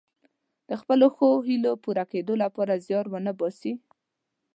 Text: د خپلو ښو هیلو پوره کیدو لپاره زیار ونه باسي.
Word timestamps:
د 0.69 0.71
خپلو 0.81 1.07
ښو 1.15 1.29
هیلو 1.47 1.73
پوره 1.83 2.05
کیدو 2.11 2.33
لپاره 2.43 2.81
زیار 2.85 3.05
ونه 3.09 3.31
باسي. 3.39 3.73